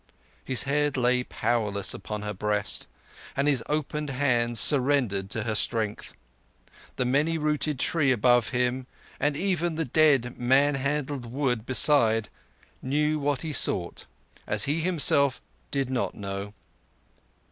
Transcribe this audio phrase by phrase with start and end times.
[0.43, 2.87] His head lay powerless upon her breast,
[3.37, 6.13] and his opened hands surrendered to her strength.
[6.95, 8.87] The many rooted tree above him,
[9.19, 12.29] and even the dead manhandled wood beside,
[12.81, 14.07] knew what he sought,
[14.47, 16.55] as he himself did not know.